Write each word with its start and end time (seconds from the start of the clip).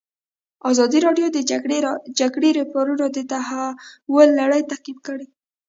ازادي 0.69 0.99
راډیو 1.05 1.27
د 1.31 1.37
د 1.37 2.09
جګړې 2.23 2.49
راپورونه 2.59 3.05
د 3.11 3.17
تحول 3.31 4.27
لړۍ 4.41 4.61
تعقیب 4.71 4.97
کړې. 5.07 5.27